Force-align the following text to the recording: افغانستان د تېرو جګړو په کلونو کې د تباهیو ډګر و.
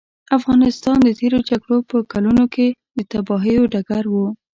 افغانستان 0.37 0.97
د 1.03 1.09
تېرو 1.19 1.39
جګړو 1.49 1.77
په 1.89 1.97
کلونو 2.11 2.43
کې 2.53 2.67
د 2.97 2.99
تباهیو 3.11 3.69
ډګر 3.73 4.03
و. 4.09 4.15